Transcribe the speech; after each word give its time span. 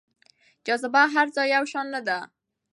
جاذبه 0.65 1.03
هر 1.15 1.27
ځای 1.35 1.47
يو 1.55 1.65
شان 1.71 1.85
نه 1.93 2.01
ده. 2.07 2.17